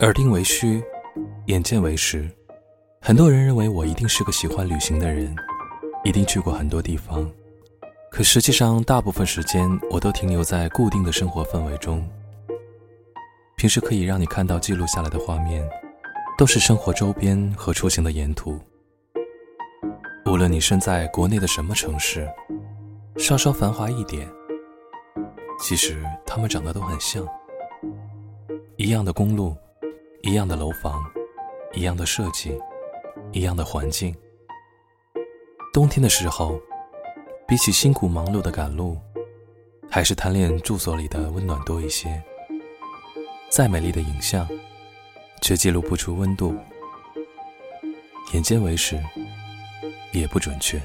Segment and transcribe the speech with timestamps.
[0.00, 0.82] 耳听为虚，
[1.46, 2.28] 眼见为实。
[3.00, 5.34] 很多人认为我一定是个喜欢旅行的人，
[6.02, 7.30] 一定去过很多地方。
[8.10, 12.06] 可实际上，大部分时间我都停留在固定的生活氛围中。
[13.56, 15.66] 平时可以让你看到记录下来的画面，
[16.36, 18.58] 都是生活周边和出行的沿途。
[20.26, 22.28] 无论你身在国内的什么城市，
[23.16, 24.28] 稍稍繁华一点，
[25.60, 27.24] 其实它们长得都很像。
[28.76, 29.56] 一样的公路，
[30.22, 31.04] 一样的楼房，
[31.74, 32.58] 一样的设计，
[33.30, 34.12] 一样的环境。
[35.72, 36.60] 冬天的时候，
[37.46, 38.98] 比起辛苦忙碌的赶路，
[39.88, 42.20] 还是贪恋住所里的温暖多一些。
[43.48, 44.48] 再美丽的影像，
[45.40, 46.56] 却记录不出温度。
[48.32, 49.00] 眼见为实，
[50.12, 50.82] 也不准确。